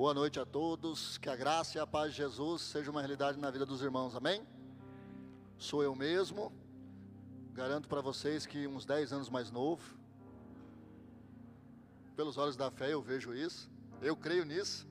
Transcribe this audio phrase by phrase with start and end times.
[0.00, 1.18] Boa noite a todos.
[1.18, 4.16] Que a graça e a paz de Jesus seja uma realidade na vida dos irmãos.
[4.16, 4.42] Amém?
[5.58, 6.50] Sou eu mesmo.
[7.52, 9.82] Garanto para vocês que uns 10 anos mais novo.
[12.16, 13.70] Pelos olhos da fé eu vejo isso.
[14.00, 14.88] Eu creio nisso.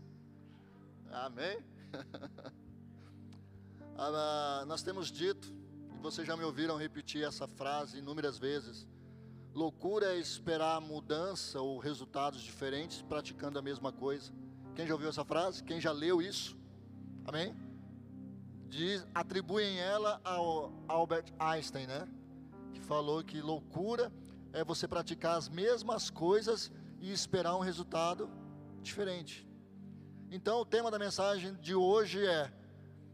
[1.09, 1.57] Amém?
[3.97, 5.51] ah, nós temos dito,
[5.95, 8.87] e vocês já me ouviram repetir essa frase inúmeras vezes.
[9.55, 14.31] Loucura é esperar mudança ou resultados diferentes praticando a mesma coisa.
[14.79, 15.61] Quem já ouviu essa frase?
[15.61, 16.57] Quem já leu isso?
[17.25, 17.53] Amém?
[18.69, 22.07] Diz, atribuem ela ao Albert Einstein, né?
[22.71, 24.09] Que falou que loucura
[24.53, 26.71] é você praticar as mesmas coisas
[27.01, 28.29] e esperar um resultado
[28.81, 29.45] diferente.
[30.31, 32.49] Então, o tema da mensagem de hoje é: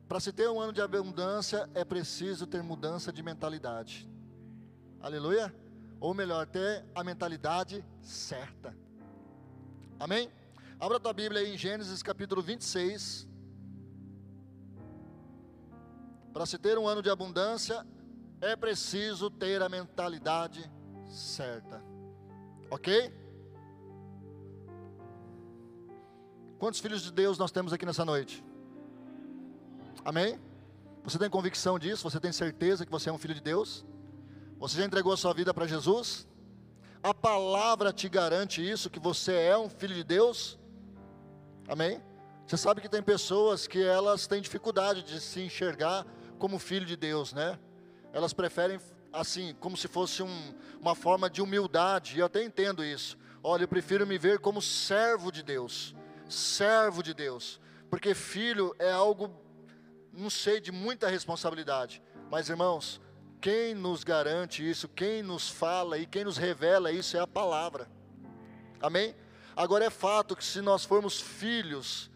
[0.07, 4.07] para se ter um ano de abundância, é preciso ter mudança de mentalidade.
[4.99, 5.51] Aleluia?
[5.99, 8.77] Ou melhor, ter a mentalidade certa.
[9.99, 10.29] Amém?
[10.77, 13.25] Abra tua Bíblia aí em Gênesis capítulo 26.
[16.33, 17.87] Para se ter um ano de abundância,
[18.41, 20.69] é preciso ter a mentalidade
[21.07, 21.81] certa.
[22.69, 23.13] Ok?
[26.59, 28.43] Quantos filhos de Deus nós temos aqui nessa noite?
[30.03, 30.37] Amém?
[31.05, 32.03] Você tem convicção disso?
[32.03, 33.85] Você tem certeza que você é um filho de Deus?
[34.59, 36.27] Você já entregou a sua vida para Jesus?
[37.01, 40.59] A palavra te garante isso, que você é um filho de Deus?
[41.67, 42.01] Amém?
[42.45, 46.05] Você sabe que tem pessoas que elas têm dificuldade de se enxergar
[46.37, 47.57] como filho de Deus, né?
[48.13, 48.79] Elas preferem
[49.11, 53.17] assim, como se fosse um, uma forma de humildade, e eu até entendo isso.
[53.41, 55.95] Olha, eu prefiro me ver como servo de Deus,
[56.29, 59.31] servo de Deus, porque filho é algo,
[60.13, 62.01] não sei, de muita responsabilidade.
[62.29, 63.01] Mas irmãos,
[63.41, 67.89] quem nos garante isso, quem nos fala e quem nos revela isso é a palavra.
[68.81, 69.15] Amém?
[69.55, 72.11] Agora é fato que se nós formos filhos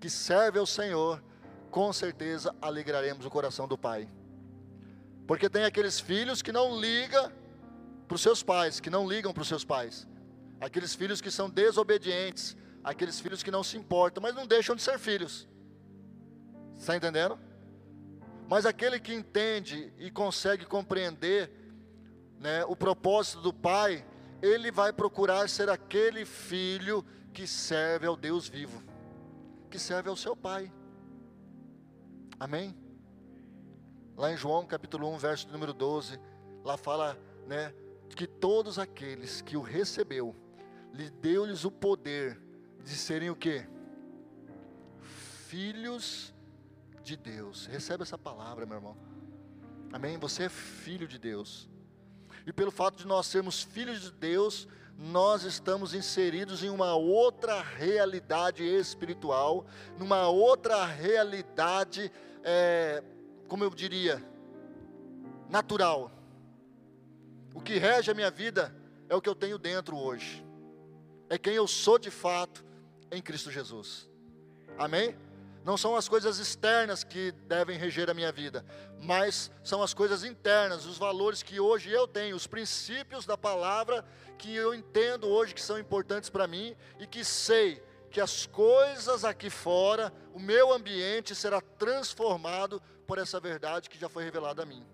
[0.00, 1.22] que servem ao Senhor,
[1.70, 4.08] com certeza alegraremos o coração do Pai.
[5.26, 7.30] Porque tem aqueles filhos que não ligam
[8.08, 10.06] para os seus pais, que não ligam para os seus pais.
[10.60, 14.82] Aqueles filhos que são desobedientes, aqueles filhos que não se importam, mas não deixam de
[14.82, 15.48] ser filhos.
[16.76, 17.38] Está entendendo?
[18.48, 21.50] Mas aquele que entende e consegue compreender
[22.38, 24.04] né, o propósito do pai,
[24.42, 28.82] ele vai procurar ser aquele filho que serve ao Deus vivo,
[29.70, 30.70] que serve ao seu pai.
[32.38, 32.76] Amém?
[34.16, 36.18] Lá em João capítulo 1, verso número 12,
[36.64, 37.16] lá fala,
[37.46, 37.72] né,
[38.16, 40.36] que todos aqueles que o recebeu,
[40.92, 42.38] lhe deu-lhes o poder
[42.84, 43.66] de serem o quê?
[45.46, 46.34] Filhos
[47.02, 47.66] de Deus.
[47.66, 48.96] Recebe essa palavra, meu irmão.
[49.92, 50.18] Amém?
[50.18, 51.70] Você é filho de Deus.
[52.46, 54.66] E pelo fato de nós sermos filhos de Deus,
[54.98, 59.66] nós estamos inseridos em uma outra realidade espiritual,
[59.98, 62.10] numa outra realidade,
[62.42, 63.02] é,
[63.48, 64.22] como eu diria,
[65.48, 66.10] natural.
[67.54, 68.74] O que rege a minha vida
[69.08, 70.44] é o que eu tenho dentro hoje,
[71.28, 72.64] é quem eu sou de fato
[73.10, 74.08] em Cristo Jesus.
[74.78, 75.14] Amém?
[75.64, 78.64] Não são as coisas externas que devem reger a minha vida,
[79.00, 84.04] mas são as coisas internas, os valores que hoje eu tenho, os princípios da palavra
[84.36, 87.80] que eu entendo hoje que são importantes para mim e que sei
[88.10, 94.08] que as coisas aqui fora, o meu ambiente será transformado por essa verdade que já
[94.08, 94.84] foi revelada a mim.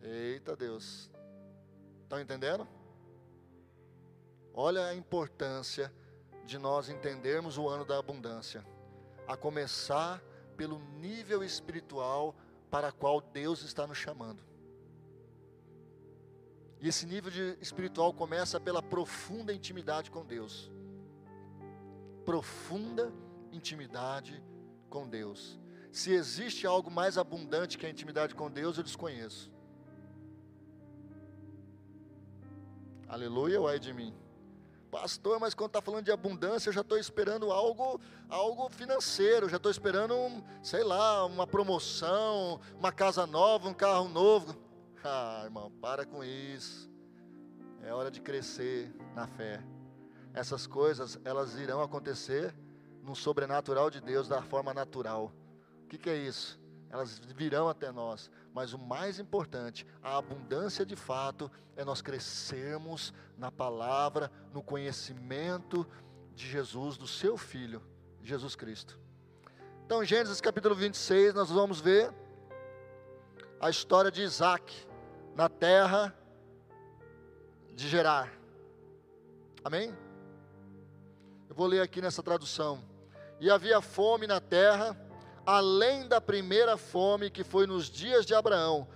[0.00, 1.10] Eita Deus,
[2.04, 2.66] estão entendendo?
[4.54, 5.92] Olha a importância
[6.46, 8.64] de nós entendermos o ano da abundância
[9.30, 10.20] a começar
[10.56, 12.34] pelo nível espiritual
[12.68, 14.42] para qual Deus está nos chamando.
[16.80, 20.70] E esse nível de espiritual começa pela profunda intimidade com Deus.
[22.24, 23.12] Profunda
[23.52, 24.42] intimidade
[24.88, 25.60] com Deus.
[25.92, 29.52] Se existe algo mais abundante que a intimidade com Deus, eu desconheço.
[33.06, 34.12] Aleluia, ou é de mim?
[34.90, 39.56] Pastor, mas quando está falando de abundância, eu já estou esperando algo, algo financeiro, já
[39.56, 44.56] estou esperando, um, sei lá, uma promoção, uma casa nova, um carro novo.
[45.04, 46.90] Ah, irmão, para com isso.
[47.82, 49.62] É hora de crescer na fé.
[50.34, 52.54] Essas coisas, elas irão acontecer
[53.02, 55.32] no sobrenatural de Deus da forma natural.
[55.84, 56.60] O que, que é isso?
[56.90, 63.14] Elas virão até nós, mas o mais importante, a abundância de fato, é nós crescermos
[63.38, 65.86] na palavra, no conhecimento
[66.34, 67.80] de Jesus, do seu Filho,
[68.22, 68.98] Jesus Cristo.
[69.86, 72.12] Então, Gênesis capítulo 26, nós vamos ver
[73.60, 74.86] a história de Isaac
[75.34, 76.14] na terra
[77.74, 78.32] de Gerar.
[79.64, 79.96] Amém?
[81.48, 82.82] Eu vou ler aqui nessa tradução.
[83.38, 84.96] E havia fome na terra,
[85.50, 88.86] além da primeira fome que foi nos dias de Abraão.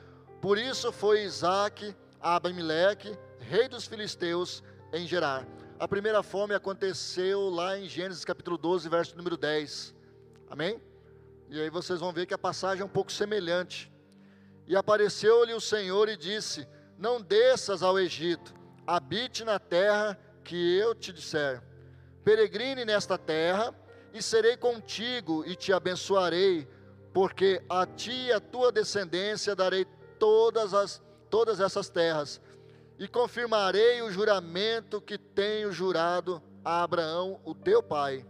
[0.40, 4.62] Por isso foi Isaac a Abimeleque, rei dos filisteus,
[4.92, 5.44] em Gerar.
[5.80, 9.96] A primeira fome aconteceu lá em Gênesis capítulo 12, verso número 10.
[10.48, 10.80] Amém?
[11.50, 13.92] E aí vocês vão ver que a passagem é um pouco semelhante.
[14.64, 18.54] E apareceu-lhe o Senhor e disse: Não desças ao Egito,
[18.86, 21.60] habite na terra que eu te disser.
[22.22, 23.74] Peregrine nesta terra,
[24.14, 26.68] e serei contigo e te abençoarei,
[27.12, 29.84] porque a ti e a tua descendência darei
[30.20, 32.40] todas, as, todas essas terras,
[32.96, 38.24] e confirmarei o juramento que tenho jurado a Abraão, o teu pai,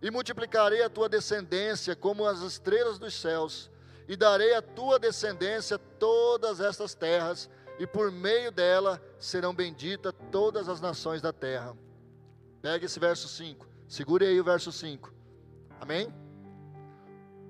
[0.00, 3.70] e multiplicarei a tua descendência como as estrelas dos céus,
[4.08, 10.66] e darei à tua descendência todas estas terras, e por meio dela serão benditas todas
[10.66, 11.76] as nações da terra.
[12.62, 15.15] Pegue esse verso 5, segure aí o verso 5.
[15.80, 16.12] Amém?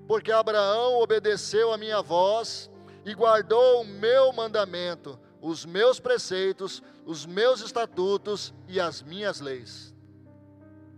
[0.07, 2.69] Porque Abraão obedeceu a minha voz
[3.05, 9.93] e guardou o meu mandamento, os meus preceitos, os meus estatutos e as minhas leis.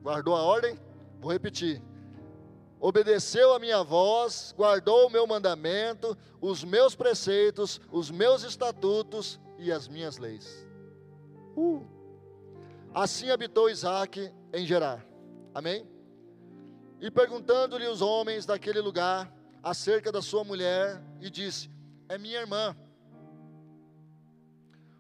[0.01, 0.79] Guardou a ordem?
[1.19, 1.81] Vou repetir.
[2.79, 9.71] Obedeceu a minha voz, guardou o meu mandamento, os meus preceitos, os meus estatutos e
[9.71, 10.65] as minhas leis.
[11.57, 11.85] Uh.
[12.93, 15.05] Assim habitou Isaac em Gerar.
[15.53, 15.85] Amém?
[17.01, 21.69] E perguntando-lhe os homens daquele lugar acerca da sua mulher, e disse:
[22.07, 22.75] É minha irmã.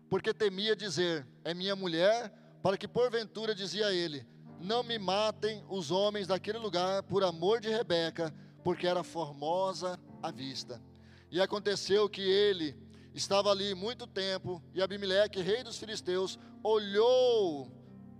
[0.09, 2.31] Porque temia dizer: É minha mulher,
[2.61, 4.25] para que porventura dizia ele:
[4.59, 10.31] Não me matem os homens daquele lugar por amor de Rebeca, porque era formosa à
[10.31, 10.81] vista.
[11.31, 12.75] E aconteceu que ele
[13.13, 17.78] estava ali muito tempo, e Abimeleque, rei dos filisteus, olhou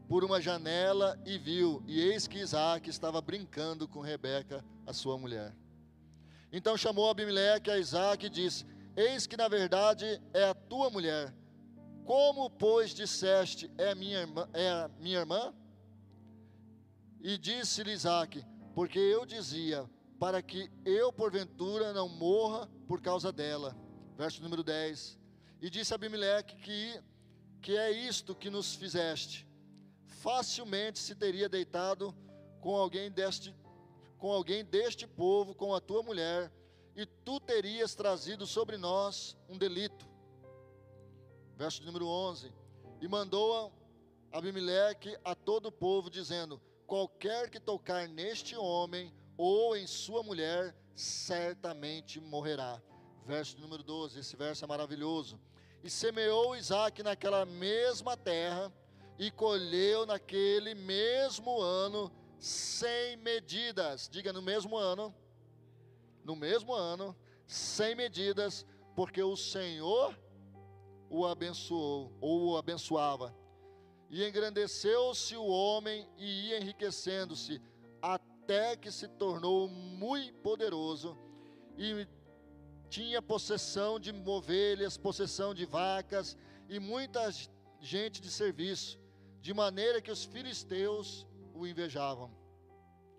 [0.09, 5.19] por uma janela e viu, e eis que Isaac estava brincando com Rebeca, a sua
[5.19, 5.55] mulher.
[6.51, 8.65] Então chamou Abimeleque a Isaac e disse:
[8.97, 11.31] Eis que na verdade é a tua mulher.
[12.05, 14.49] Como, pois, disseste, é minha irmã?
[14.51, 15.53] É minha irmã?
[17.21, 19.87] E disse-lhe Isaac: Porque eu dizia,
[20.19, 23.77] para que eu porventura não morra por causa dela.
[24.17, 25.19] Verso número 10.
[25.61, 26.99] E disse Abimeleque que,
[27.61, 29.47] que é isto que nos fizeste
[30.21, 32.15] facilmente se teria deitado
[32.61, 33.55] com alguém deste
[34.17, 36.51] com alguém deste povo, com a tua mulher,
[36.93, 40.05] e tu terias trazido sobre nós um delito.
[41.55, 42.51] Verso número 11.
[42.99, 43.71] E mandou
[44.31, 50.75] Abimeleque a todo o povo, dizendo: Qualquer que tocar neste homem ou em sua mulher,
[50.93, 52.81] certamente morrerá.
[53.25, 55.39] Verso número 12, esse verso é maravilhoso.
[55.83, 58.71] E semeou Isaac naquela mesma terra,
[59.19, 64.07] e colheu naquele mesmo ano sem medidas.
[64.09, 65.13] Diga no mesmo ano.
[66.23, 67.13] No mesmo ano,
[67.45, 70.17] sem medidas, porque o Senhor
[71.09, 73.35] o abençoou ou o abençoava.
[74.09, 77.61] E engrandeceu-se o homem e ia enriquecendo-se
[78.01, 81.17] até que se tornou muito poderoso
[81.77, 82.07] e
[82.89, 86.37] tinha possessão de ovelhas, possessão de vacas
[86.67, 87.29] e muita
[87.81, 88.99] gente de serviço
[89.41, 92.31] de maneira que os filisteus o invejavam.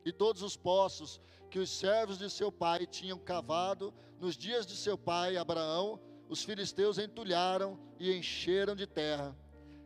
[0.04, 4.76] E todos os poços que os servos de seu pai tinham cavado nos dias de
[4.76, 9.37] seu pai Abraão, os filisteus entulharam e encheram de terra.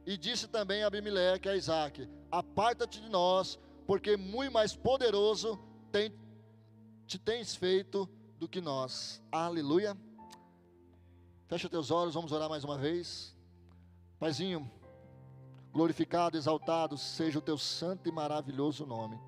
[0.04, 5.58] E disse também Abimeleque a Isaac: Aparta-te de nós, porque muito mais poderoso
[5.90, 6.12] tem,
[7.06, 9.22] te tens feito do que nós.
[9.32, 9.96] Aleluia.
[11.46, 13.34] Fecha teus olhos, vamos orar mais uma vez.
[14.18, 14.70] Paizinho,
[15.74, 19.18] Glorificado, exaltado seja o teu santo e maravilhoso nome.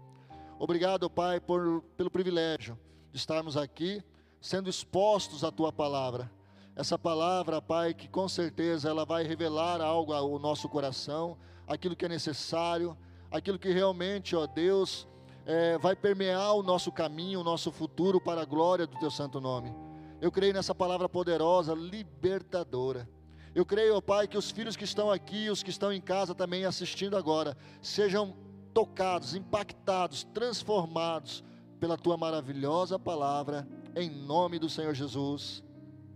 [0.60, 2.78] Obrigado, Pai, por, pelo privilégio
[3.10, 4.00] de estarmos aqui,
[4.40, 6.30] sendo expostos à tua palavra.
[6.76, 11.36] Essa palavra, Pai, que com certeza ela vai revelar algo ao nosso coração,
[11.66, 12.96] aquilo que é necessário,
[13.28, 15.08] aquilo que realmente, ó Deus,
[15.44, 19.40] é, vai permear o nosso caminho, o nosso futuro para a glória do teu santo
[19.40, 19.74] nome.
[20.20, 23.15] Eu creio nessa palavra poderosa, libertadora
[23.56, 26.34] eu creio, ó Pai, que os filhos que estão aqui, os que estão em casa
[26.34, 28.36] também assistindo agora, sejam
[28.74, 31.42] tocados, impactados, transformados
[31.80, 35.64] pela tua maravilhosa palavra, em nome do Senhor Jesus.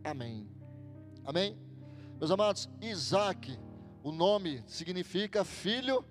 [0.05, 0.47] Amém.
[1.25, 1.59] Amém?
[2.19, 3.59] Meus amados, Isaac,
[4.03, 6.05] o nome significa filho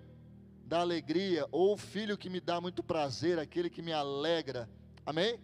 [0.65, 4.67] da alegria, ou filho que me dá muito prazer, aquele que me alegra.
[5.05, 5.39] Amém?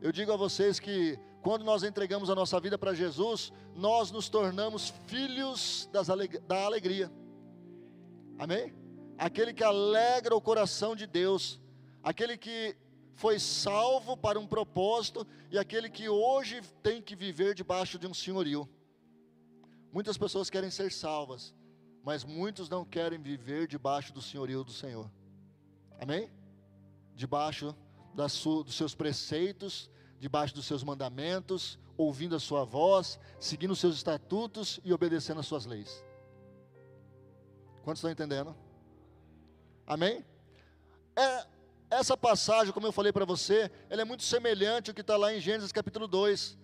[0.00, 4.28] Eu digo a vocês que quando nós entregamos a nossa vida para Jesus, nós nos
[4.28, 7.10] tornamos filhos das aleg da alegria.
[8.38, 8.78] Amém?
[9.18, 11.60] aquele que alegra o coração de Deus,
[12.02, 12.76] aquele que
[13.14, 18.14] foi salvo para um propósito e aquele que hoje tem que viver debaixo de um
[18.14, 18.68] senhorio.
[19.92, 21.52] Muitas pessoas querem ser salvas,
[22.04, 25.10] mas muitos não querem viver debaixo do senhorio do Senhor.
[26.00, 26.30] Amém?
[27.16, 27.74] Debaixo
[28.28, 33.96] sua, dos seus preceitos, debaixo dos seus mandamentos, ouvindo a sua voz, seguindo os seus
[33.96, 36.04] estatutos e obedecendo as suas leis.
[37.82, 38.54] Quantos estão entendendo?
[39.86, 40.24] Amém?
[41.16, 41.46] É,
[41.90, 45.32] essa passagem, como eu falei para você, ela é muito semelhante ao que está lá
[45.32, 46.58] em Gênesis capítulo 2.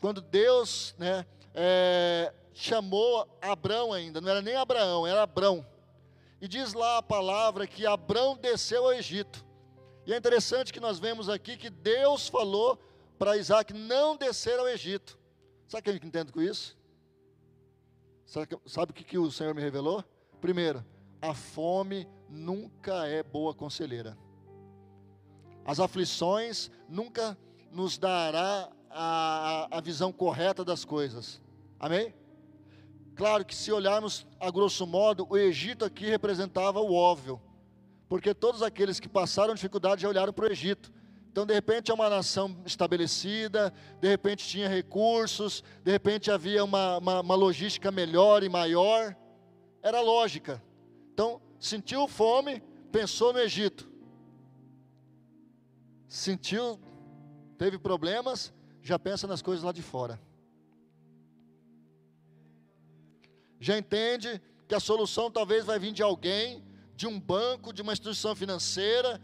[0.00, 5.66] Quando Deus né, é, chamou Abrão ainda, não era nem Abraão, era Abrão.
[6.40, 9.44] E diz lá a palavra que Abrão desceu ao Egito.
[10.06, 12.78] E é interessante que nós vemos aqui que Deus falou
[13.18, 15.18] para Isaac não descer ao Egito.
[15.68, 16.76] Sabe o que a gente entende com isso?
[18.24, 20.04] Sabe o que, que o Senhor me revelou?
[20.40, 20.84] Primeiro,
[21.20, 24.16] a fome nunca é boa conselheira.
[25.64, 27.36] As aflições nunca
[27.70, 31.40] nos dará a, a visão correta das coisas.
[31.78, 32.14] Amém?
[33.14, 37.40] Claro que se olharmos a grosso modo, o Egito aqui representava o óbvio,
[38.10, 40.92] porque todos aqueles que passaram dificuldade já olharam para o Egito.
[41.30, 46.98] Então, de repente, é uma nação estabelecida, de repente tinha recursos, de repente havia uma,
[46.98, 49.16] uma, uma logística melhor e maior.
[49.80, 50.60] Era lógica.
[51.14, 53.88] Então, sentiu fome, pensou no Egito.
[56.08, 56.80] Sentiu,
[57.56, 58.52] teve problemas,
[58.82, 60.20] já pensa nas coisas lá de fora.
[63.60, 66.68] Já entende que a solução talvez vai vir de alguém,
[67.00, 69.18] de um banco, de uma instituição financeira,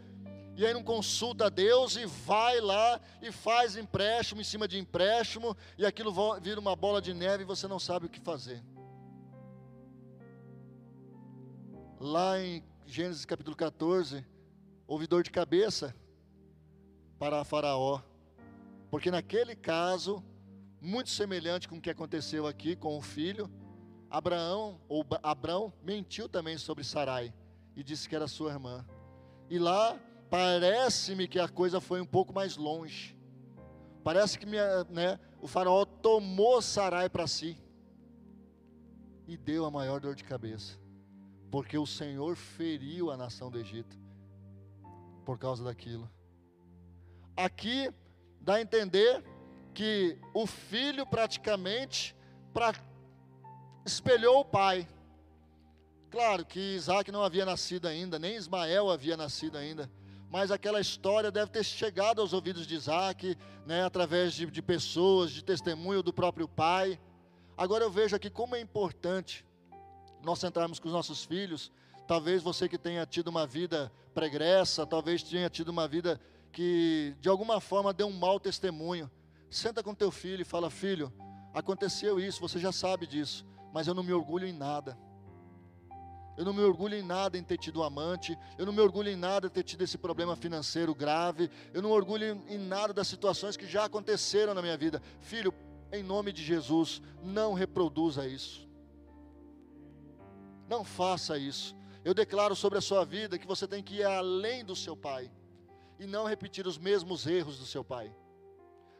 [0.55, 4.79] e aí não consulta a Deus e vai lá e faz empréstimo em cima de
[4.79, 8.63] empréstimo, e aquilo vira uma bola de neve e você não sabe o que fazer.
[11.99, 14.25] Lá em Gênesis capítulo 14,
[14.87, 15.95] houve dor de cabeça
[17.19, 18.01] para Faraó,
[18.89, 20.23] porque naquele caso,
[20.81, 23.47] muito semelhante com o que aconteceu aqui com o filho,
[24.09, 27.31] Abraão ou Abrão mentiu também sobre Sarai
[27.77, 28.83] e disse que era sua irmã.
[29.47, 29.97] E lá
[30.31, 33.15] parece-me que a coisa foi um pouco mais longe.
[34.03, 37.55] Parece que minha, né, o faraó tomou Sarai para si
[39.27, 40.79] e deu a maior dor de cabeça,
[41.51, 43.95] porque o Senhor feriu a nação do Egito
[45.23, 46.09] por causa daquilo.
[47.35, 47.93] Aqui
[48.41, 49.23] dá a entender
[49.73, 52.15] que o filho praticamente
[52.51, 52.73] pra,
[53.85, 54.87] espelhou o pai.
[56.09, 59.91] Claro que Isaac não havia nascido ainda, nem Ismael havia nascido ainda,
[60.29, 65.31] mas aquela história deve ter chegado aos ouvidos de Isaac, né, através de, de pessoas,
[65.31, 66.97] de testemunho do próprio pai.
[67.57, 69.45] Agora eu vejo aqui como é importante
[70.23, 71.71] nós sentarmos com os nossos filhos.
[72.07, 76.19] Talvez você que tenha tido uma vida pregressa, talvez tenha tido uma vida
[76.53, 79.11] que de alguma forma deu um mau testemunho.
[79.49, 81.11] Senta com teu filho e fala: Filho,
[81.53, 84.97] aconteceu isso, você já sabe disso, mas eu não me orgulho em nada.
[86.37, 88.37] Eu não me orgulho em nada em ter tido um amante.
[88.59, 91.49] Eu não me orgulho em nada em ter tido esse problema financeiro grave.
[91.73, 95.01] Eu não me orgulho em nada das situações que já aconteceram na minha vida.
[95.19, 95.51] Filho,
[95.91, 98.69] em nome de Jesus, não reproduza isso.
[100.69, 101.75] Não faça isso.
[102.05, 105.31] Eu declaro sobre a sua vida que você tem que ir além do seu pai
[105.99, 108.15] e não repetir os mesmos erros do seu pai.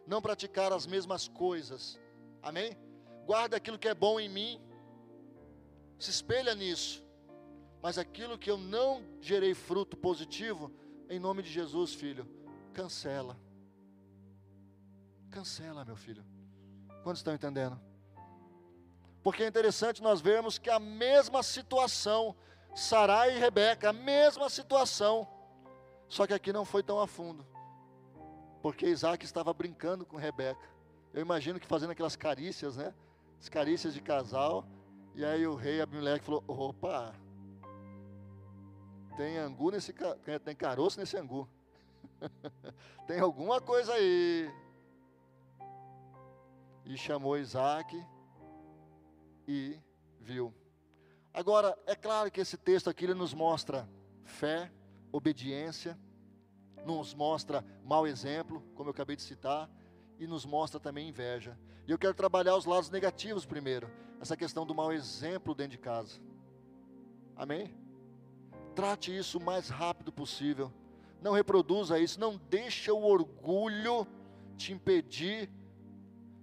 [0.07, 1.99] Não praticar as mesmas coisas.
[2.41, 2.75] Amém?
[3.27, 4.59] Guarda aquilo que é bom em mim.
[5.99, 7.06] Se espelha nisso
[7.81, 10.71] mas aquilo que eu não gerei fruto positivo,
[11.09, 12.27] em nome de Jesus, filho,
[12.73, 13.37] cancela.
[15.29, 16.25] Cancela, meu filho.
[17.03, 17.79] Quantos estão entendendo?
[19.23, 22.35] Porque é interessante nós vermos que a mesma situação,
[22.75, 25.27] Sarai e Rebeca, a mesma situação,
[26.07, 27.45] só que aqui não foi tão a fundo,
[28.61, 30.69] porque Isaac estava brincando com Rebeca.
[31.13, 32.93] Eu imagino que fazendo aquelas carícias, né?
[33.39, 34.65] As carícias de casal,
[35.13, 37.13] e aí o rei Abimeleque falou: opa,
[39.17, 39.91] tem angu nesse
[40.45, 41.49] tem caroço nesse angu.
[43.07, 44.49] tem alguma coisa aí.
[46.85, 48.01] E chamou Isaac
[49.47, 49.77] e
[50.21, 50.53] viu.
[51.33, 53.89] Agora, é claro que esse texto aqui ele nos mostra
[54.23, 54.71] fé,
[55.11, 55.99] obediência,
[56.85, 59.69] nos mostra mau exemplo, como eu acabei de citar,
[60.19, 61.57] e nos mostra também inveja.
[61.87, 63.89] E eu quero trabalhar os lados negativos primeiro,
[64.21, 66.19] essa questão do mau exemplo dentro de casa.
[67.35, 67.86] Amém?
[68.77, 70.71] Trate isso o mais rápido possível.
[71.19, 74.05] Não reproduza isso, não deixa o orgulho
[74.55, 75.49] te impedir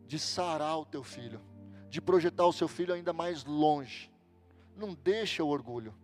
[0.05, 1.41] de sarar o teu filho,
[1.89, 4.11] de projetar o seu filho ainda mais longe.
[4.77, 5.95] Não deixa o orgulho.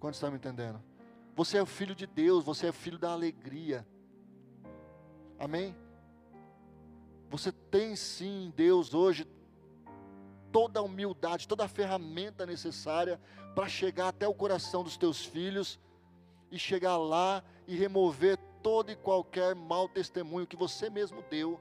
[0.00, 0.82] Quantos estão me entendendo?
[1.36, 3.86] Você é o filho de Deus, você é filho da alegria.
[5.38, 5.72] Amém?
[7.30, 9.24] Você tem sim Deus hoje
[10.52, 13.20] toda a humildade, toda a ferramenta necessária
[13.54, 15.78] para chegar até o coração dos teus filhos
[16.50, 21.60] e chegar lá e remover todo e qualquer mau testemunho que você mesmo deu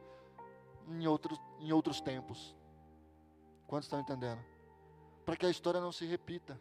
[0.87, 2.55] em outros, em outros tempos.
[3.67, 4.43] Quantos estão entendendo?
[5.25, 6.59] Para que a história não se repita,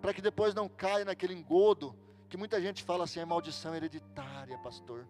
[0.00, 1.96] para que depois não caia naquele engodo
[2.28, 5.06] que muita gente fala assim: é maldição hereditária, pastor.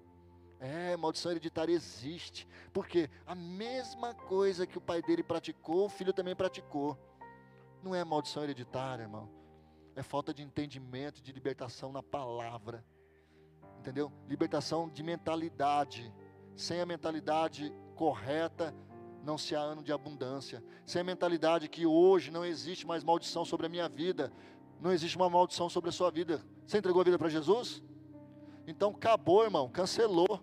[0.61, 2.49] É, maldição hereditária existe.
[2.73, 6.99] Porque a mesma coisa que o pai dele praticou, o filho também praticou.
[7.82, 9.28] Não é maldição hereditária, irmão.
[9.94, 12.84] É falta de entendimento, de libertação na palavra
[13.84, 14.11] entendeu?
[14.26, 16.12] Libertação de mentalidade.
[16.56, 18.75] Sem a mentalidade correta,
[19.23, 20.64] não se há ano de abundância.
[20.87, 24.32] Sem a mentalidade que hoje não existe mais maldição sobre a minha vida,
[24.80, 26.42] não existe uma maldição sobre a sua vida.
[26.66, 27.82] Você entregou a vida para Jesus?
[28.66, 30.40] Então acabou, irmão, cancelou.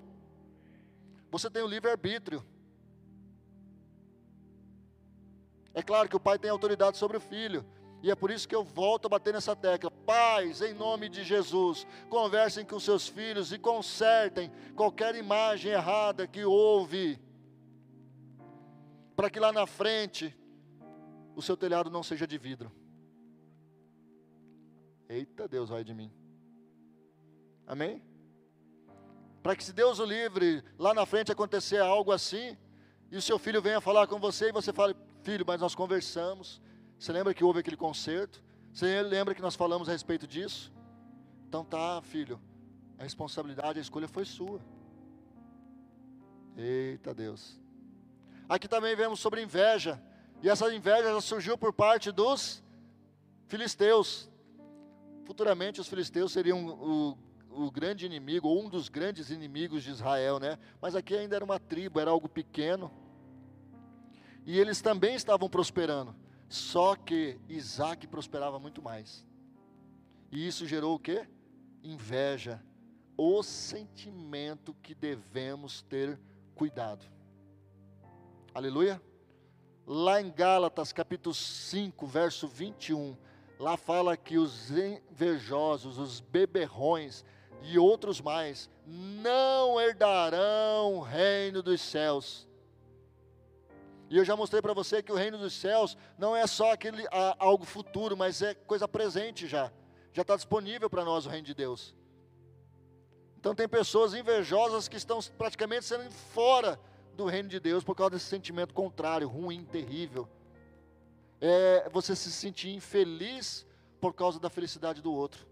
[1.32, 2.44] Você tem o livre-arbítrio.
[5.74, 7.66] É claro que o pai tem autoridade sobre o filho,
[8.04, 9.90] e é por isso que eu volto a bater nessa tecla.
[9.90, 16.44] Pais, em nome de Jesus, conversem com seus filhos e consertem qualquer imagem errada que
[16.44, 17.20] houve,
[19.16, 20.36] para que lá na frente
[21.36, 22.72] o seu telhado não seja de vidro.
[25.08, 26.12] Eita Deus, vai de mim.
[27.68, 28.11] Amém?
[29.42, 32.58] Para que se Deus o livre, lá na frente acontecer algo assim,
[33.12, 36.62] e o seu filho venha falar com você e você fale, filho, mas nós conversamos,
[36.98, 38.44] você lembra que houve aquele concerto?
[38.72, 40.72] Você lembra que nós falamos a respeito disso?
[41.50, 42.40] Então tá, filho.
[42.98, 44.62] A responsabilidade, a escolha foi sua.
[46.56, 47.60] Eita Deus.
[48.48, 50.00] Aqui também vemos sobre inveja.
[50.44, 52.64] E essa inveja já surgiu por parte dos
[53.48, 54.30] filisteus.
[55.26, 57.18] Futuramente os filisteus seriam o,
[57.54, 60.58] o grande inimigo, ou um dos grandes inimigos de Israel, né?
[60.82, 62.92] Mas aqui ainda era uma tribo, era algo pequeno.
[64.46, 66.16] E eles também estavam prosperando.
[66.50, 69.26] Só que Isaac prosperava muito mais.
[70.32, 71.28] E isso gerou o que?
[71.84, 72.64] Inveja.
[73.18, 76.20] O sentimento que devemos ter
[76.56, 77.06] cuidado.
[78.54, 79.02] Aleluia?
[79.86, 83.18] Lá em Gálatas, capítulo 5, verso 21,
[83.60, 87.26] lá fala que os invejosos, os beberrões
[87.64, 92.48] e outros mais não herdarão o reino dos céus.
[94.10, 97.08] E eu já mostrei para você que o reino dos céus não é só aquele
[97.12, 99.72] a, algo futuro, mas é coisa presente já.
[100.12, 101.96] Já está disponível para nós o reino de Deus.
[103.40, 106.80] Então tem pessoas invejosas que estão praticamente sendo fora
[107.16, 110.28] do reino de Deus por causa desse sentimento contrário, ruim, terrível.
[111.40, 113.66] É você se sentir infeliz
[114.00, 115.48] por causa da felicidade do outro.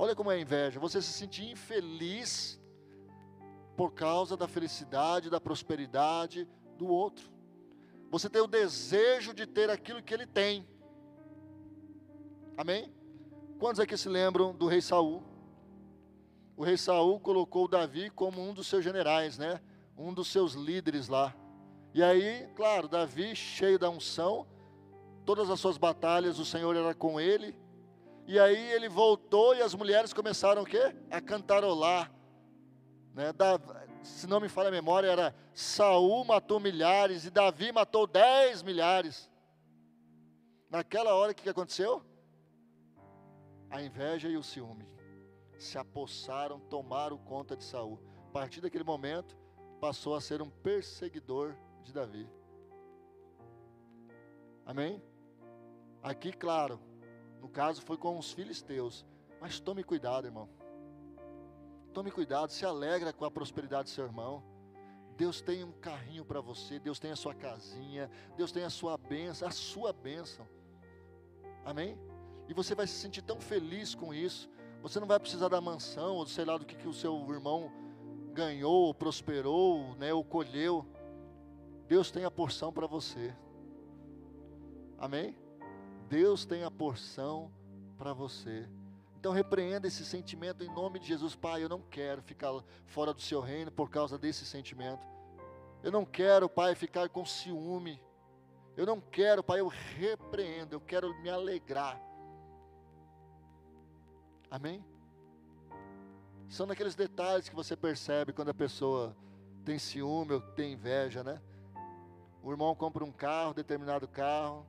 [0.00, 0.78] Olha como é inveja.
[0.78, 2.56] Você se sentir infeliz
[3.76, 7.28] por causa da felicidade, da prosperidade do outro.
[8.08, 10.64] Você tem o desejo de ter aquilo que ele tem.
[12.56, 12.94] Amém?
[13.58, 15.20] Quantos aqui se lembram do rei Saul?
[16.56, 19.60] O rei Saul colocou Davi como um dos seus generais, né?
[19.96, 21.34] Um dos seus líderes lá.
[21.92, 24.46] E aí, claro, Davi, cheio da unção,
[25.24, 27.52] todas as suas batalhas, o Senhor era com ele.
[28.28, 30.94] E aí ele voltou e as mulheres começaram o quê?
[31.10, 32.12] A cantarolar.
[33.14, 33.32] Né?
[34.02, 39.30] se não me falha a memória, era Saul matou milhares e Davi matou dez milhares.
[40.68, 42.04] Naquela hora, o que aconteceu?
[43.70, 44.86] A inveja e o ciúme
[45.58, 47.98] se apossaram, tomaram conta de Saul.
[48.28, 49.38] A partir daquele momento,
[49.80, 52.28] passou a ser um perseguidor de Davi.
[54.66, 55.02] Amém?
[56.02, 56.78] Aqui, claro,
[57.40, 59.04] no caso foi com os filisteus.
[59.40, 60.48] Mas tome cuidado, irmão.
[61.92, 64.42] Tome cuidado, se alegra com a prosperidade do seu irmão.
[65.16, 68.96] Deus tem um carrinho para você, Deus tem a sua casinha, Deus tem a sua
[68.96, 70.46] bênção, a sua bênção.
[71.64, 71.98] Amém?
[72.48, 74.48] E você vai se sentir tão feliz com isso.
[74.80, 77.72] Você não vai precisar da mansão, ou sei lá do que, que o seu irmão
[78.32, 80.86] ganhou, prosperou, né, ou colheu.
[81.88, 83.34] Deus tem a porção para você.
[84.96, 85.36] Amém?
[86.08, 87.50] Deus tem a porção
[87.96, 88.66] para você.
[89.18, 91.62] Então repreenda esse sentimento em nome de Jesus, Pai.
[91.62, 92.52] Eu não quero ficar
[92.86, 95.06] fora do seu reino por causa desse sentimento.
[95.82, 98.00] Eu não quero, Pai, ficar com ciúme.
[98.76, 102.00] Eu não quero, Pai, eu repreendo, eu quero me alegrar.
[104.50, 104.84] Amém?
[106.48, 109.14] São naqueles detalhes que você percebe quando a pessoa
[109.64, 111.42] tem ciúme ou tem inveja, né?
[112.42, 114.64] O irmão compra um carro, determinado carro,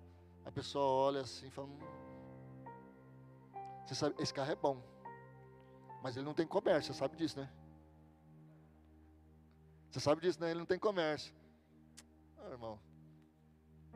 [0.46, 1.80] a pessoa olha assim e fala: hum,
[3.86, 4.82] Você sabe, esse carro é bom.
[6.02, 7.50] Mas ele não tem comércio, você sabe disso, né?
[9.92, 10.52] Você sabe disso, né?
[10.52, 11.34] Ele não tem comércio.
[12.38, 12.80] Ah, irmão,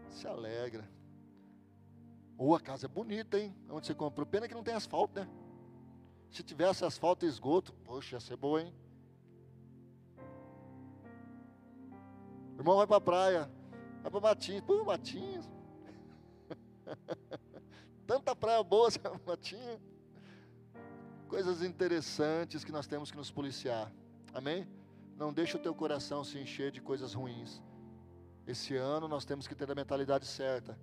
[0.09, 0.89] se alegra.
[2.37, 3.55] Ou a casa é bonita, hein?
[3.69, 4.25] Onde você comprou.
[4.25, 5.29] Pena que não tem asfalto, né?
[6.31, 8.73] Se tivesse asfalto e esgoto, poxa, ia ser boa, hein?
[12.57, 13.51] Irmão vai para a praia,
[14.01, 14.61] vai para Matinhos.
[14.61, 15.49] Pô, Matinhos.
[18.05, 18.89] Tanta praia boa,
[19.25, 19.79] Matinhos.
[21.27, 23.91] Coisas interessantes que nós temos que nos policiar.
[24.33, 24.67] Amém?
[25.17, 27.61] Não deixe o teu coração se encher de coisas ruins.
[28.45, 30.77] Esse ano nós temos que ter a mentalidade certa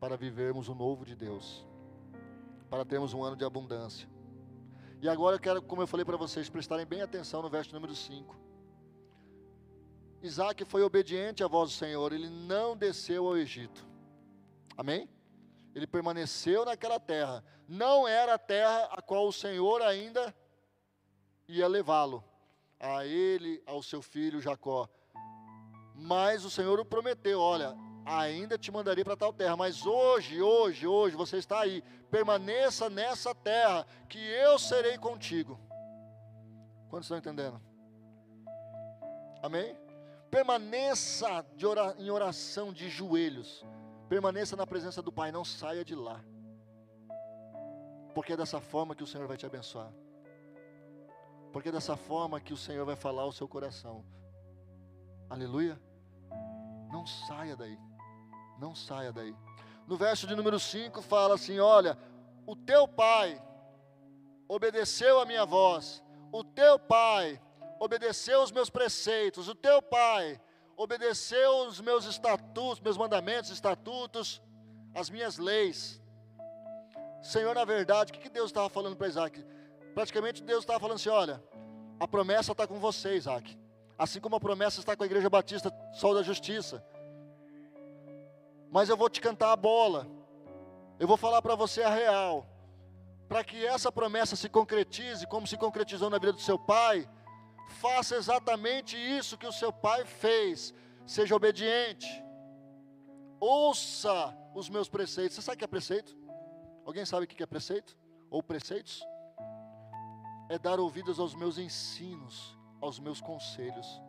[0.00, 1.66] para vivermos o novo de Deus,
[2.68, 4.08] para termos um ano de abundância.
[5.00, 7.94] E agora eu quero, como eu falei para vocês, prestarem bem atenção no verso número
[7.94, 8.36] 5.
[10.22, 13.86] Isaac foi obediente à voz do Senhor, ele não desceu ao Egito.
[14.76, 15.08] Amém?
[15.74, 17.44] Ele permaneceu naquela terra.
[17.68, 20.34] Não era a terra a qual o Senhor ainda
[21.48, 22.22] ia levá-lo,
[22.78, 24.88] a ele, ao seu filho Jacó.
[25.94, 30.86] Mas o Senhor o prometeu: olha, ainda te mandarei para tal terra, mas hoje, hoje,
[30.86, 35.58] hoje você está aí, permaneça nessa terra, que eu serei contigo.
[36.88, 37.60] Quantos estão entendendo?
[39.42, 39.76] Amém?
[40.30, 41.44] Permaneça
[41.98, 43.64] em oração de joelhos,
[44.08, 46.20] permaneça na presença do Pai, não saia de lá,
[48.14, 49.92] porque é dessa forma que o Senhor vai te abençoar,
[51.52, 54.04] porque é dessa forma que o Senhor vai falar ao seu coração.
[55.28, 55.80] Aleluia.
[56.92, 57.78] Não saia daí.
[58.58, 59.34] Não saia daí.
[59.86, 61.98] No verso de número 5 fala assim: Olha,
[62.46, 63.40] o teu pai
[64.48, 67.40] obedeceu a minha voz, o teu pai
[67.80, 70.40] obedeceu os meus preceitos, o teu pai
[70.76, 74.42] obedeceu os meus estatutos, meus mandamentos, estatutos,
[74.94, 76.00] as minhas leis.
[77.22, 79.44] Senhor, na verdade, o que Deus estava falando para Isaac?
[79.94, 81.42] Praticamente Deus estava falando assim: olha,
[81.98, 83.58] a promessa está com você, Isaac.
[83.96, 86.84] Assim como a promessa está com a Igreja Batista Sol da Justiça.
[88.70, 90.06] Mas eu vou te cantar a bola.
[90.98, 92.46] Eu vou falar para você a real.
[93.28, 97.08] Para que essa promessa se concretize, como se concretizou na vida do seu pai,
[97.68, 100.74] faça exatamente isso que o seu pai fez.
[101.06, 102.08] Seja obediente.
[103.40, 105.36] Ouça os meus preceitos.
[105.36, 106.16] Você sabe o que é preceito?
[106.84, 107.96] Alguém sabe o que é preceito?
[108.30, 109.02] Ou preceitos?
[110.48, 114.00] É dar ouvidos aos meus ensinos aos meus conselhos.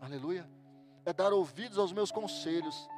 [0.00, 0.48] Aleluia.
[1.06, 2.88] É dar ouvidos aos meus conselhos.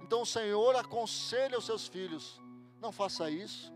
[0.00, 2.40] Então o Senhor aconselha os seus filhos:
[2.80, 3.72] não faça isso,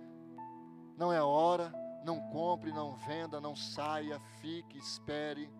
[0.97, 1.73] não é hora,
[2.07, 5.51] não compre, não venda, não saia, fique, espere,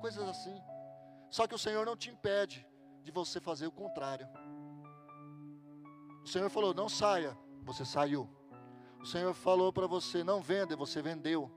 [0.00, 0.58] coisas assim.
[1.30, 2.66] Só que o Senhor não te impede
[3.04, 4.26] de você fazer o contrário.
[6.24, 8.28] O Senhor falou: não saia, você saiu.
[9.00, 11.50] O Senhor falou para você: não venda, você vendeu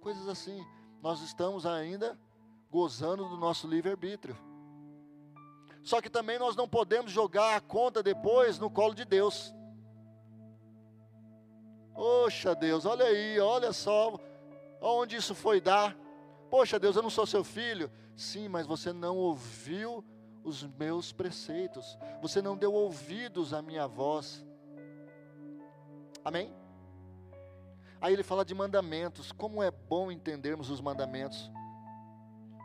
[0.00, 0.66] coisas assim.
[1.00, 2.18] Nós estamos ainda
[2.68, 4.36] gozando do nosso livre-arbítrio.
[5.84, 9.54] Só que também nós não podemos jogar a conta depois no colo de Deus.
[12.26, 14.18] Poxa Deus, olha aí, olha só
[14.80, 15.96] onde isso foi dar.
[16.50, 17.88] Poxa Deus, eu não sou seu filho.
[18.16, 20.04] Sim, mas você não ouviu
[20.42, 21.96] os meus preceitos.
[22.20, 24.44] Você não deu ouvidos à minha voz.
[26.24, 26.52] Amém?
[28.00, 31.48] Aí ele fala de mandamentos, como é bom entendermos os mandamentos.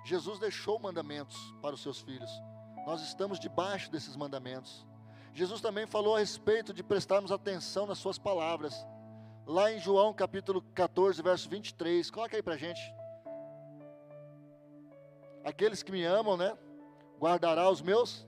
[0.04, 2.32] Jesus deixou mandamentos para os seus filhos,
[2.88, 4.88] nós estamos debaixo desses mandamentos.
[5.36, 8.84] Jesus também falou a respeito de prestarmos atenção nas suas palavras,
[9.46, 12.82] lá em João capítulo 14, verso 23, coloca aí para gente.
[15.44, 16.58] Aqueles que me amam, né?
[17.20, 18.28] Guardará os meus.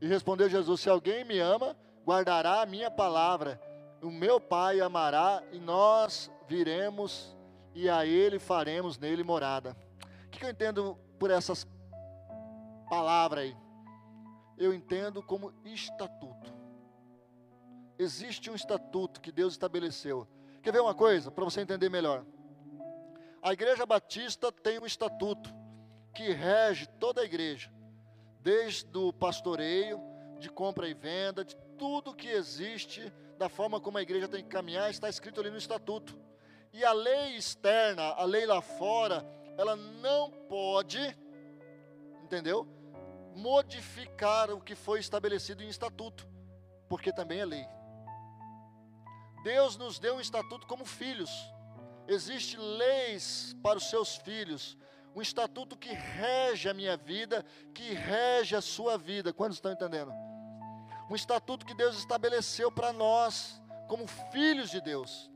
[0.00, 3.60] E respondeu Jesus: Se alguém me ama, guardará a minha palavra
[4.02, 7.36] o meu Pai amará e nós viremos
[7.74, 9.76] e a Ele faremos nele morada.
[10.26, 11.66] O que eu entendo por essas
[12.88, 13.56] palavras aí?
[14.56, 16.37] Eu entendo como estatuto.
[17.98, 20.26] Existe um estatuto que Deus estabeleceu.
[20.62, 22.24] Quer ver uma coisa para você entender melhor?
[23.42, 25.52] A Igreja Batista tem um estatuto
[26.14, 27.70] que rege toda a igreja,
[28.40, 30.00] desde o pastoreio,
[30.38, 34.48] de compra e venda, de tudo que existe da forma como a igreja tem que
[34.48, 36.18] caminhar está escrito ali no estatuto.
[36.72, 39.24] E a lei externa, a lei lá fora,
[39.56, 40.98] ela não pode,
[42.22, 42.66] entendeu?
[43.34, 46.28] Modificar o que foi estabelecido em estatuto,
[46.88, 47.77] porque também é lei.
[49.42, 51.30] Deus nos deu um estatuto como filhos.
[52.06, 54.76] Existem leis para os seus filhos,
[55.14, 59.32] um estatuto que rege a minha vida, que rege a sua vida.
[59.32, 60.12] Quantos estão entendendo?
[61.08, 65.30] um estatuto que Deus estabeleceu para nós, como filhos de Deus.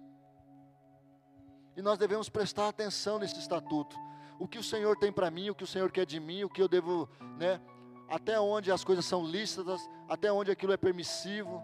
[1.74, 3.96] E nós devemos prestar atenção nesse estatuto.
[4.38, 6.50] O que o Senhor tem para mim, o que o Senhor quer de mim, o
[6.50, 7.60] que eu devo, né?
[8.08, 11.62] Até onde as coisas são lícitas, até onde aquilo é permissivo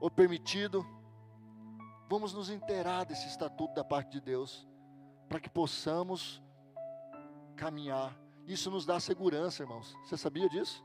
[0.00, 0.86] ou permitido.
[2.08, 4.66] Vamos nos inteirar desse estatuto da parte de Deus,
[5.28, 6.42] para que possamos
[7.54, 8.16] caminhar.
[8.46, 9.94] Isso nos dá segurança, irmãos.
[10.04, 10.82] Você sabia disso?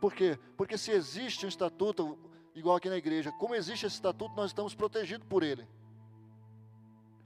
[0.00, 0.36] Por quê?
[0.56, 2.18] Porque se existe um estatuto,
[2.56, 5.64] igual aqui na igreja, como existe esse estatuto, nós estamos protegidos por ele.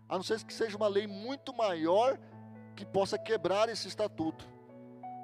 [0.07, 2.19] A não ser que seja uma lei muito maior
[2.77, 4.47] que possa quebrar esse estatuto.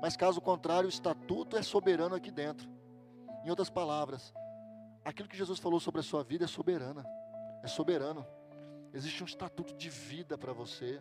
[0.00, 2.66] Mas caso contrário, o estatuto é soberano aqui dentro.
[3.44, 4.32] Em outras palavras,
[5.04, 7.04] aquilo que Jesus falou sobre a sua vida é soberana.
[7.62, 8.26] É soberano.
[8.92, 11.00] Existe um estatuto de vida para você.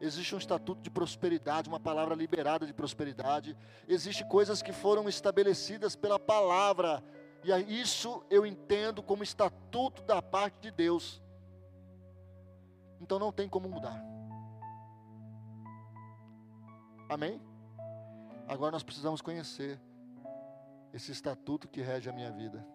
[0.00, 3.56] Existe um estatuto de prosperidade, uma palavra liberada de prosperidade.
[3.86, 7.02] Existem coisas que foram estabelecidas pela palavra.
[7.44, 11.22] E isso eu entendo como estatuto da parte de Deus.
[13.00, 14.02] Então não tem como mudar.
[17.08, 17.40] Amém?
[18.46, 19.80] Agora nós precisamos conhecer
[20.92, 22.66] esse estatuto que rege a minha vida.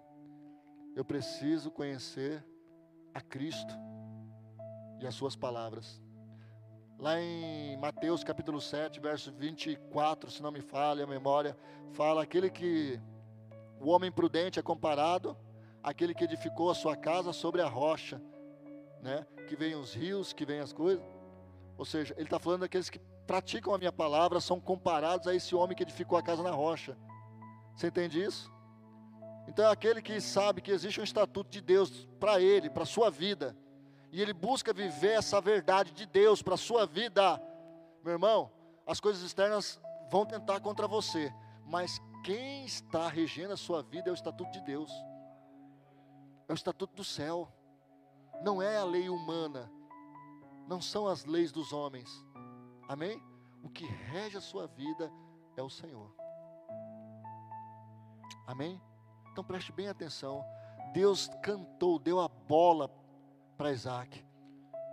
[0.95, 2.45] Eu preciso conhecer
[3.13, 3.73] a Cristo
[4.99, 6.01] e as suas palavras.
[6.97, 11.57] Lá em Mateus capítulo 7, verso 24, se não me falha a memória,
[11.91, 12.99] fala aquele que
[13.79, 15.37] o homem prudente é comparado
[15.81, 18.21] àquele que edificou a sua casa sobre a rocha
[19.03, 19.27] né?
[19.47, 21.03] Que vem os rios, que vem as coisas.
[21.77, 25.53] Ou seja, ele está falando daqueles que praticam a minha palavra, são comparados a esse
[25.53, 26.97] homem que edificou a casa na rocha.
[27.75, 28.51] Você entende isso?
[29.47, 32.85] Então é aquele que sabe que existe um estatuto de Deus para ele, para a
[32.85, 33.55] sua vida,
[34.11, 37.41] e ele busca viver essa verdade de Deus para a sua vida.
[38.03, 38.51] Meu irmão,
[38.85, 39.79] as coisas externas
[40.09, 41.33] vão tentar contra você,
[41.65, 44.91] mas quem está regendo a sua vida é o estatuto de Deus,
[46.47, 47.51] é o estatuto do céu
[48.43, 49.71] não é a lei humana,
[50.67, 52.09] não são as leis dos homens.
[52.87, 53.21] Amém?
[53.63, 55.11] O que rege a sua vida
[55.55, 56.13] é o Senhor.
[58.45, 58.81] Amém?
[59.33, 60.45] Então preste bem atenção.
[60.93, 62.87] Deus cantou, deu a bola
[63.57, 64.23] para Isaac.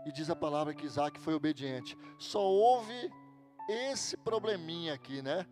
[0.06, 1.94] E diz a palavra que Isaac foi obediente.
[2.18, 3.12] Só houve
[3.68, 5.46] esse probleminha aqui, né?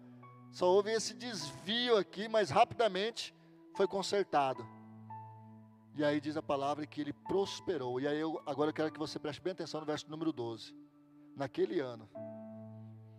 [0.51, 3.35] Só houve esse desvio aqui, mas rapidamente
[3.77, 4.67] foi consertado.
[5.95, 8.01] E aí diz a palavra que ele prosperou.
[8.01, 10.75] E aí eu agora eu quero que você preste bem atenção no verso número 12.
[11.37, 12.09] Naquele ano.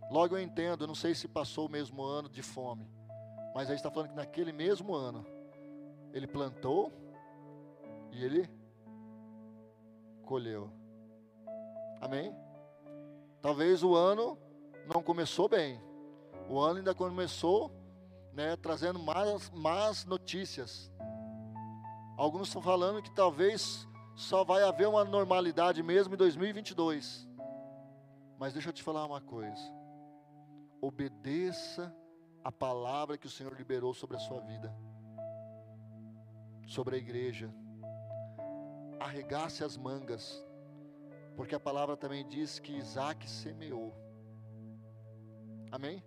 [0.10, 2.90] Logo eu entendo, eu não sei se passou o mesmo ano de fome.
[3.54, 5.38] Mas aí está falando que naquele mesmo ano
[6.13, 6.91] ele plantou
[8.12, 8.50] e ele
[10.24, 10.72] colheu.
[12.02, 12.36] Amém?
[13.41, 14.38] Talvez o ano
[14.93, 15.82] não começou bem.
[16.50, 17.72] O ano ainda começou
[18.34, 20.91] né, trazendo más, más notícias.
[22.17, 27.28] Alguns estão falando que talvez só vai haver uma normalidade mesmo em 2022.
[28.38, 29.62] Mas deixa eu te falar uma coisa.
[30.82, 31.93] Obedeça
[32.43, 34.74] a palavra que o Senhor liberou sobre a sua vida,
[36.70, 37.52] sobre a igreja.
[39.00, 40.46] Arregace as mangas,
[41.36, 43.94] porque a palavra também diz que Isaac semeou.
[45.72, 46.04] Amém?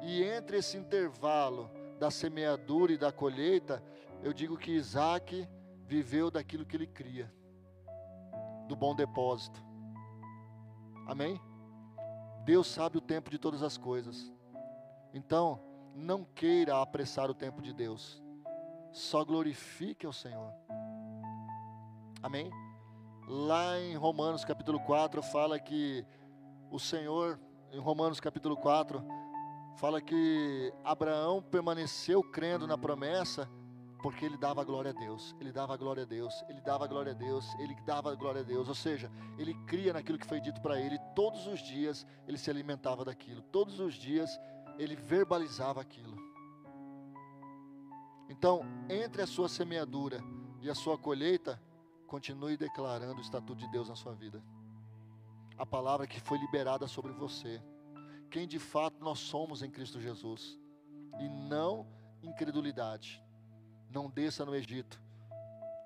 [0.00, 1.68] E entre esse intervalo
[1.98, 3.82] da semeadura e da colheita,
[4.22, 5.48] eu digo que Isaac
[5.84, 7.32] viveu daquilo que ele cria,
[8.68, 9.60] do bom depósito.
[11.08, 11.40] Amém?
[12.44, 14.32] Deus sabe o tempo de todas as coisas.
[15.12, 15.60] Então,
[15.94, 18.21] não queira apressar o tempo de Deus.
[18.92, 20.52] Só glorifique ao Senhor.
[22.22, 22.50] Amém?
[23.26, 26.04] Lá em Romanos capítulo 4 fala que
[26.70, 27.40] o Senhor,
[27.72, 29.02] em Romanos capítulo 4,
[29.76, 33.48] fala que Abraão permaneceu crendo na promessa
[34.02, 37.14] porque ele dava glória a Deus, ele dava glória a Deus, ele dava glória a
[37.14, 40.80] Deus, ele dava glória a Deus, ou seja, ele cria naquilo que foi dito para
[40.80, 44.38] ele, todos os dias ele se alimentava daquilo, todos os dias
[44.76, 46.16] ele verbalizava aquilo.
[48.32, 50.18] Então, entre a sua semeadura
[50.62, 51.60] e a sua colheita,
[52.06, 54.42] continue declarando o estatuto de Deus na sua vida.
[55.58, 57.62] A palavra que foi liberada sobre você.
[58.30, 60.58] Quem de fato nós somos em Cristo Jesus.
[61.20, 61.86] E não
[62.22, 63.22] incredulidade.
[63.90, 64.98] Não desça no Egito.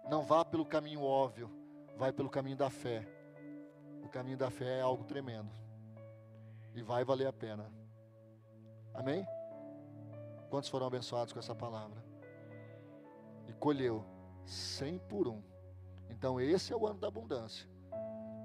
[0.09, 1.51] Não vá pelo caminho óbvio.
[1.97, 3.05] Vai pelo caminho da fé.
[4.05, 5.51] O caminho da fé é algo tremendo.
[6.77, 7.69] E vai valer a pena.
[8.95, 9.27] Amém?
[10.49, 12.06] Quantos foram abençoados com essa palavra?
[13.49, 14.05] e colheu
[14.45, 15.43] cem por um.
[16.09, 17.69] Então esse é o ano da abundância,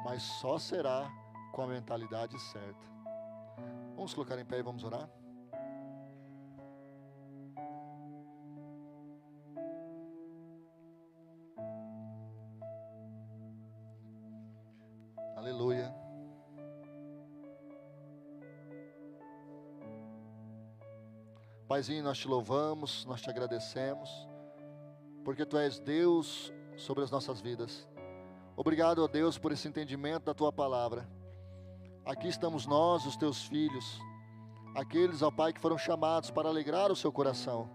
[0.03, 1.09] mas só será
[1.51, 2.91] com a mentalidade certa.
[3.95, 5.09] Vamos colocar em pé e vamos orar?
[15.35, 15.93] Aleluia.
[21.67, 24.30] Paizinho, nós te louvamos, nós te agradecemos
[25.31, 27.87] porque tu és Deus sobre as nossas vidas.
[28.53, 31.07] Obrigado, ó Deus, por esse entendimento da tua palavra.
[32.05, 33.97] Aqui estamos nós, os teus filhos,
[34.75, 37.69] aqueles, ó Pai, que foram chamados para alegrar o seu coração.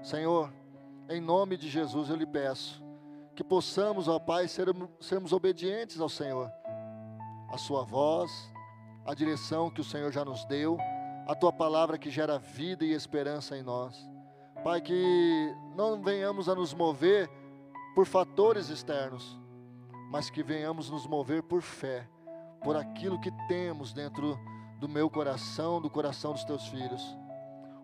[0.00, 0.54] Senhor,
[1.08, 2.80] em nome de Jesus eu lhe peço
[3.34, 6.48] que possamos, ó Pai, sermos, sermos obedientes ao Senhor,
[7.50, 8.30] a Sua voz,
[9.04, 10.78] a direção que o Senhor já nos deu,
[11.26, 14.15] a Tua palavra que gera vida e esperança em nós.
[14.66, 17.30] Pai, que não venhamos a nos mover
[17.94, 19.38] por fatores externos,
[20.10, 22.10] mas que venhamos nos mover por fé,
[22.64, 24.36] por aquilo que temos dentro
[24.80, 27.00] do meu coração, do coração dos teus filhos.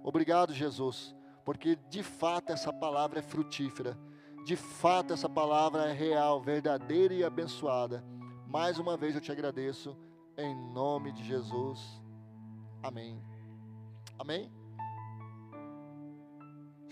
[0.03, 1.15] Obrigado, Jesus,
[1.45, 3.97] porque de fato essa palavra é frutífera,
[4.45, 8.05] de fato essa palavra é real, verdadeira e abençoada.
[8.49, 9.97] Mais uma vez eu te agradeço,
[10.37, 12.03] em nome de Jesus.
[12.83, 13.23] Amém.
[14.19, 14.62] Amém?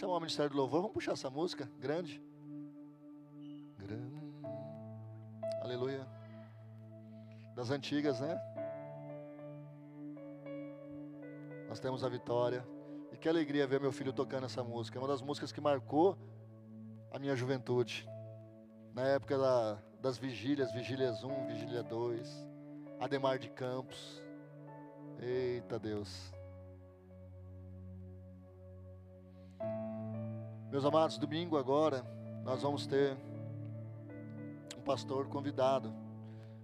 [0.01, 2.23] Chama o Ministério do Louvor, vamos puxar essa música grande.
[3.77, 4.19] Grande.
[5.61, 6.09] Aleluia.
[7.55, 8.35] Das antigas, né?
[11.69, 12.67] Nós temos a vitória.
[13.13, 14.99] E que alegria ver meu filho tocando essa música.
[14.99, 16.17] É uma das músicas que marcou
[17.13, 18.09] a minha juventude.
[18.95, 22.49] Na época da, das vigílias, vigílias 1, vigília 2,
[22.99, 24.23] Ademar de Campos.
[25.21, 26.40] Eita Deus.
[30.71, 32.05] Meus amados, domingo agora
[32.45, 33.17] nós vamos ter
[34.79, 35.93] um pastor convidado.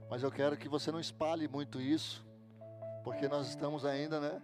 [0.08, 2.24] Mas eu quero que você não espalhe muito isso,
[3.02, 4.40] porque nós estamos ainda, né?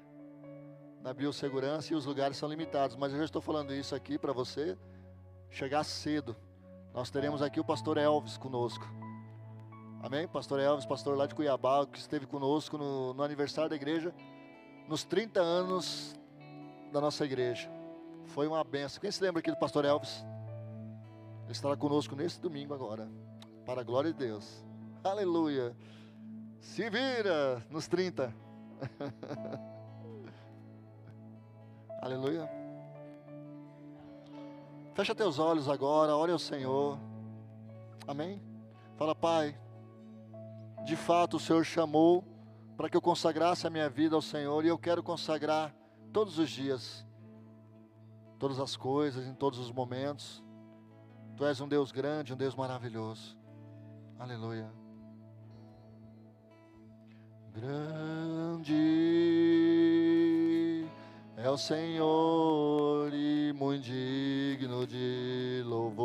[1.00, 2.96] Na biossegurança e os lugares são limitados.
[2.96, 4.76] Mas eu já estou falando isso aqui para você
[5.48, 6.34] chegar cedo.
[6.92, 8.84] Nós teremos aqui o pastor Elvis conosco.
[10.02, 10.26] Amém?
[10.26, 14.12] Pastor Elvis, pastor lá de Cuiabá, que esteve conosco no, no aniversário da igreja,
[14.88, 16.16] nos 30 anos
[16.92, 17.70] da nossa igreja.
[18.26, 19.00] Foi uma benção.
[19.00, 20.24] Quem se lembra aqui do pastor Elvis?
[21.44, 23.08] Ele estará conosco nesse domingo agora.
[23.66, 24.64] Para a glória de Deus.
[25.04, 25.76] Aleluia.
[26.60, 28.34] Se vira nos 30.
[32.00, 32.48] Aleluia.
[34.94, 36.98] Fecha teus olhos agora, ore ao Senhor.
[38.06, 38.42] Amém?
[38.96, 39.56] Fala, Pai.
[40.84, 42.24] De fato, o Senhor chamou
[42.76, 45.74] para que eu consagrasse a minha vida ao Senhor e eu quero consagrar
[46.12, 47.06] todos os dias,
[48.42, 50.42] todas as coisas, em todos os momentos.
[51.36, 53.38] Tu és um Deus grande, um Deus maravilhoso.
[54.18, 54.68] Aleluia.
[57.54, 58.74] Grande
[61.36, 66.02] é o Senhor e muito digno de louvor.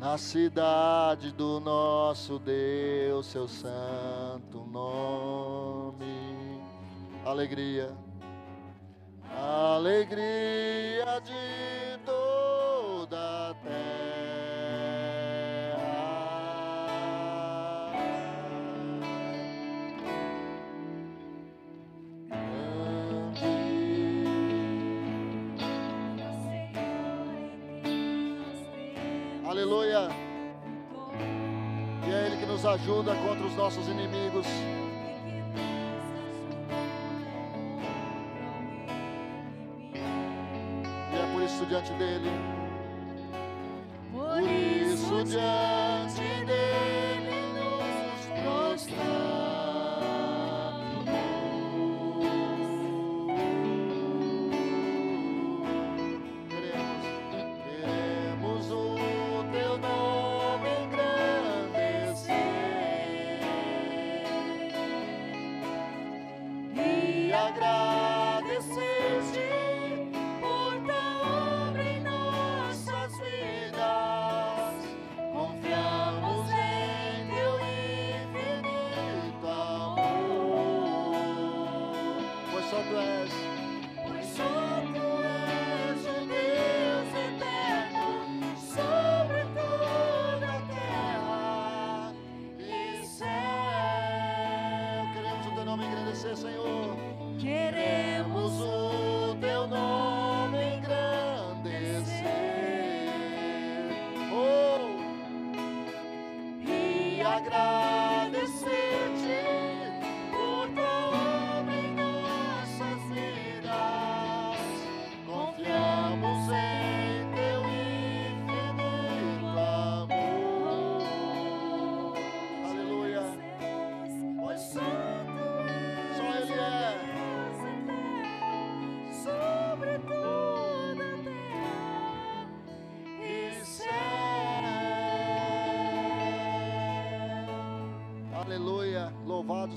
[0.00, 6.06] Na cidade do nosso Deus, seu santo nome.
[7.26, 7.94] Alegria,
[9.36, 14.08] alegria de toda a terra.
[29.46, 30.08] Aleluia.
[32.06, 34.46] E é Ele que nos ajuda contra os nossos inimigos.
[41.78, 42.57] É por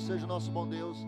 [0.01, 1.05] seja o nosso bom Deus.